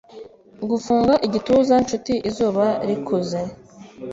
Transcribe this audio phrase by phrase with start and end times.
[0.69, 3.39] Gufunga igituza-nshuti izuba rikuze;